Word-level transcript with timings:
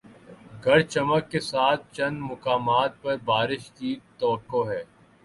گرج 0.63 0.85
چمک 0.93 1.23
کے 1.31 1.39
ساتھ 1.41 1.81
چند 1.93 2.17
مقامات 2.21 2.91
پر 3.01 3.15
بارش 3.25 3.69
کی 3.71 3.91
توقع 4.19 4.63
ہے 4.69 4.83